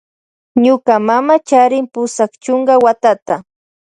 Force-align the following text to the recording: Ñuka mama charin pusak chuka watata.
Ñuka 0.63 0.93
mama 1.07 1.35
charin 1.47 1.85
pusak 1.93 2.31
chuka 2.43 2.75
watata. 2.85 3.35